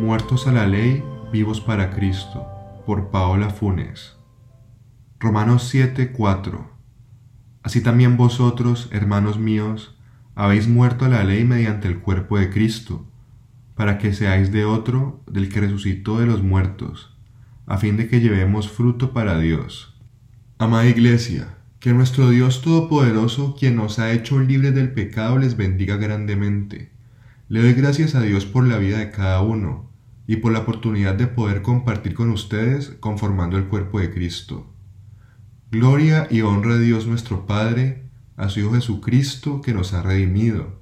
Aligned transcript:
muertos 0.00 0.46
a 0.46 0.52
la 0.52 0.66
ley, 0.66 1.04
vivos 1.30 1.60
para 1.60 1.90
Cristo, 1.90 2.46
por 2.86 3.10
Paola 3.10 3.50
Funes. 3.50 4.16
Romanos 5.18 5.70
7:4 5.74 6.70
Así 7.62 7.82
también 7.82 8.16
vosotros, 8.16 8.88
hermanos 8.92 9.38
míos, 9.38 9.98
habéis 10.34 10.68
muerto 10.68 11.04
a 11.04 11.10
la 11.10 11.22
ley 11.22 11.44
mediante 11.44 11.86
el 11.86 11.98
cuerpo 11.98 12.38
de 12.38 12.48
Cristo, 12.48 13.06
para 13.74 13.98
que 13.98 14.14
seáis 14.14 14.50
de 14.50 14.64
otro, 14.64 15.22
del 15.30 15.50
que 15.50 15.60
resucitó 15.60 16.18
de 16.18 16.26
los 16.26 16.42
muertos, 16.42 17.14
a 17.66 17.76
fin 17.76 17.98
de 17.98 18.08
que 18.08 18.20
llevemos 18.20 18.70
fruto 18.70 19.12
para 19.12 19.38
Dios. 19.38 20.00
Amada 20.56 20.86
Iglesia, 20.86 21.58
que 21.78 21.92
nuestro 21.92 22.30
Dios 22.30 22.62
Todopoderoso, 22.62 23.54
quien 23.54 23.76
nos 23.76 23.98
ha 23.98 24.12
hecho 24.12 24.40
libres 24.40 24.74
del 24.74 24.92
pecado, 24.92 25.36
les 25.38 25.58
bendiga 25.58 25.96
grandemente. 25.96 26.90
Le 27.48 27.60
doy 27.60 27.74
gracias 27.74 28.14
a 28.14 28.22
Dios 28.22 28.46
por 28.46 28.66
la 28.66 28.78
vida 28.78 28.98
de 28.98 29.10
cada 29.10 29.42
uno 29.42 29.89
y 30.30 30.36
por 30.36 30.52
la 30.52 30.60
oportunidad 30.60 31.16
de 31.16 31.26
poder 31.26 31.60
compartir 31.60 32.14
con 32.14 32.30
ustedes 32.30 32.90
conformando 33.00 33.58
el 33.58 33.64
cuerpo 33.64 33.98
de 33.98 34.12
Cristo. 34.12 34.72
Gloria 35.72 36.28
y 36.30 36.42
honra 36.42 36.74
a 36.74 36.78
Dios 36.78 37.08
nuestro 37.08 37.46
Padre, 37.46 38.04
a 38.36 38.48
su 38.48 38.60
Hijo 38.60 38.74
Jesucristo 38.74 39.60
que 39.60 39.74
nos 39.74 39.92
ha 39.92 40.02
redimido. 40.02 40.78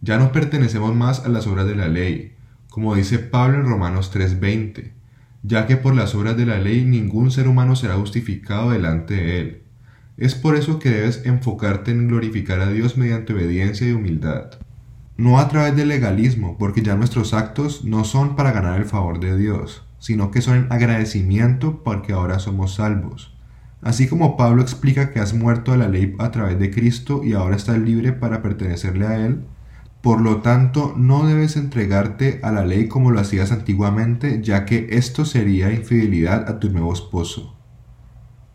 Ya 0.00 0.16
no 0.16 0.32
pertenecemos 0.32 0.94
más 0.94 1.20
a 1.26 1.28
las 1.28 1.46
obras 1.46 1.66
de 1.66 1.76
la 1.76 1.88
ley, 1.88 2.32
como 2.70 2.94
dice 2.94 3.18
Pablo 3.18 3.58
en 3.58 3.66
Romanos 3.66 4.10
3:20, 4.10 4.94
ya 5.42 5.66
que 5.66 5.76
por 5.76 5.94
las 5.94 6.14
obras 6.14 6.38
de 6.38 6.46
la 6.46 6.58
ley 6.58 6.86
ningún 6.86 7.30
ser 7.30 7.46
humano 7.46 7.76
será 7.76 7.96
justificado 7.96 8.70
delante 8.70 9.16
de 9.16 9.38
él. 9.38 9.62
Es 10.16 10.34
por 10.34 10.56
eso 10.56 10.78
que 10.78 10.88
debes 10.88 11.26
enfocarte 11.26 11.90
en 11.90 12.08
glorificar 12.08 12.60
a 12.60 12.70
Dios 12.70 12.96
mediante 12.96 13.34
obediencia 13.34 13.86
y 13.86 13.92
humildad 13.92 14.52
no 15.18 15.40
a 15.40 15.48
través 15.48 15.74
del 15.74 15.88
legalismo, 15.88 16.56
porque 16.58 16.80
ya 16.80 16.94
nuestros 16.94 17.34
actos 17.34 17.84
no 17.84 18.04
son 18.04 18.36
para 18.36 18.52
ganar 18.52 18.78
el 18.78 18.86
favor 18.86 19.18
de 19.18 19.36
Dios, 19.36 19.84
sino 19.98 20.30
que 20.30 20.40
son 20.40 20.56
en 20.56 20.72
agradecimiento 20.72 21.82
porque 21.82 22.12
ahora 22.12 22.38
somos 22.38 22.76
salvos. 22.76 23.36
Así 23.82 24.06
como 24.06 24.36
Pablo 24.36 24.62
explica 24.62 25.10
que 25.10 25.18
has 25.18 25.34
muerto 25.34 25.72
a 25.72 25.76
la 25.76 25.88
ley 25.88 26.14
a 26.20 26.30
través 26.30 26.60
de 26.60 26.70
Cristo 26.70 27.22
y 27.24 27.32
ahora 27.32 27.56
estás 27.56 27.78
libre 27.78 28.12
para 28.12 28.42
pertenecerle 28.42 29.06
a 29.08 29.26
Él, 29.26 29.44
por 30.02 30.20
lo 30.20 30.36
tanto 30.40 30.94
no 30.96 31.26
debes 31.26 31.56
entregarte 31.56 32.38
a 32.44 32.52
la 32.52 32.64
ley 32.64 32.86
como 32.86 33.10
lo 33.10 33.18
hacías 33.18 33.50
antiguamente, 33.50 34.40
ya 34.40 34.64
que 34.64 34.86
esto 34.90 35.24
sería 35.24 35.72
infidelidad 35.72 36.48
a 36.48 36.60
tu 36.60 36.70
nuevo 36.70 36.92
esposo. 36.92 37.57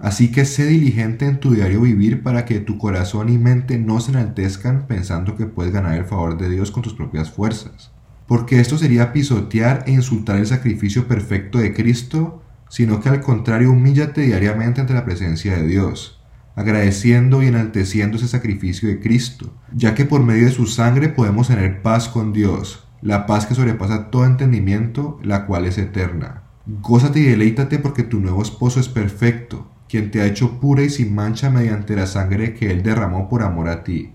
Así 0.00 0.32
que 0.32 0.46
sé 0.46 0.64
diligente 0.64 1.26
en 1.26 1.40
tu 1.40 1.52
diario 1.52 1.82
vivir 1.82 2.22
para 2.22 2.46
que 2.46 2.58
tu 2.58 2.78
corazón 2.78 3.28
y 3.28 3.36
mente 3.36 3.78
no 3.78 4.00
se 4.00 4.12
enaltezcan 4.12 4.86
pensando 4.86 5.36
que 5.36 5.44
puedes 5.44 5.74
ganar 5.74 5.94
el 5.94 6.06
favor 6.06 6.38
de 6.38 6.48
Dios 6.48 6.70
con 6.70 6.82
tus 6.82 6.94
propias 6.94 7.30
fuerzas. 7.30 7.92
Porque 8.26 8.60
esto 8.60 8.78
sería 8.78 9.12
pisotear 9.12 9.84
e 9.86 9.92
insultar 9.92 10.36
el 10.36 10.46
sacrificio 10.46 11.06
perfecto 11.06 11.58
de 11.58 11.74
Cristo, 11.74 12.42
sino 12.70 13.00
que 13.00 13.10
al 13.10 13.20
contrario 13.20 13.72
humíllate 13.72 14.22
diariamente 14.22 14.80
ante 14.80 14.94
la 14.94 15.04
presencia 15.04 15.56
de 15.56 15.66
Dios, 15.66 16.22
agradeciendo 16.56 17.42
y 17.42 17.48
enalteciendo 17.48 18.16
ese 18.16 18.28
sacrificio 18.28 18.88
de 18.88 19.00
Cristo, 19.00 19.52
ya 19.74 19.94
que 19.94 20.06
por 20.06 20.22
medio 20.22 20.46
de 20.46 20.52
su 20.52 20.66
sangre 20.66 21.10
podemos 21.10 21.48
tener 21.48 21.82
paz 21.82 22.08
con 22.08 22.32
Dios, 22.32 22.88
la 23.02 23.26
paz 23.26 23.44
que 23.44 23.54
sobrepasa 23.54 24.10
todo 24.10 24.24
entendimiento, 24.24 25.18
la 25.22 25.44
cual 25.44 25.66
es 25.66 25.76
eterna. 25.76 26.44
Gózate 26.66 27.20
y 27.20 27.24
deleítate 27.24 27.78
porque 27.78 28.02
tu 28.02 28.20
nuevo 28.20 28.40
esposo 28.40 28.80
es 28.80 28.88
perfecto, 28.88 29.68
quien 29.90 30.10
te 30.10 30.20
ha 30.20 30.26
hecho 30.26 30.60
pura 30.60 30.82
y 30.82 30.90
sin 30.90 31.14
mancha 31.14 31.50
mediante 31.50 31.96
la 31.96 32.06
sangre 32.06 32.54
que 32.54 32.70
Él 32.70 32.82
derramó 32.82 33.28
por 33.28 33.42
amor 33.42 33.68
a 33.68 33.82
ti. 33.82 34.12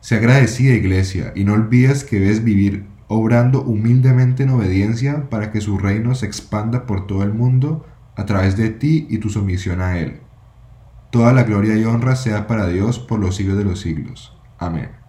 Sea 0.00 0.18
agradecida, 0.18 0.74
Iglesia, 0.74 1.32
y 1.34 1.44
no 1.44 1.54
olvides 1.54 2.04
que 2.04 2.20
debes 2.20 2.44
vivir 2.44 2.86
obrando 3.08 3.62
humildemente 3.62 4.44
en 4.44 4.50
obediencia 4.50 5.28
para 5.28 5.50
que 5.50 5.60
su 5.60 5.78
reino 5.78 6.14
se 6.14 6.26
expanda 6.26 6.86
por 6.86 7.06
todo 7.06 7.24
el 7.24 7.34
mundo 7.34 7.84
a 8.14 8.24
través 8.24 8.56
de 8.56 8.70
ti 8.70 9.06
y 9.10 9.18
tu 9.18 9.28
sumisión 9.28 9.80
a 9.80 9.98
Él. 9.98 10.20
Toda 11.10 11.32
la 11.32 11.42
gloria 11.42 11.76
y 11.76 11.84
honra 11.84 12.14
sea 12.14 12.46
para 12.46 12.68
Dios 12.68 12.98
por 12.98 13.18
los 13.18 13.36
siglos 13.36 13.58
de 13.58 13.64
los 13.64 13.80
siglos. 13.80 14.36
Amén. 14.58 15.05